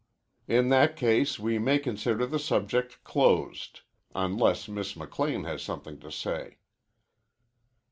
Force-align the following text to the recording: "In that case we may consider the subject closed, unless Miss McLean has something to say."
"In 0.47 0.69
that 0.69 0.95
case 0.95 1.37
we 1.37 1.59
may 1.59 1.77
consider 1.77 2.25
the 2.25 2.39
subject 2.39 3.03
closed, 3.03 3.81
unless 4.15 4.67
Miss 4.67 4.95
McLean 4.95 5.43
has 5.43 5.61
something 5.61 5.99
to 5.99 6.11
say." 6.11 6.57